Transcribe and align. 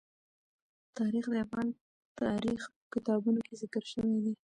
تاریخ 0.97 1.25
د 1.29 1.33
افغان 1.45 1.67
تاریخ 2.21 2.61
په 2.75 2.85
کتابونو 2.93 3.39
کې 3.47 3.53
ذکر 3.61 3.83
شوی 3.91 4.17
دي. 4.25 4.33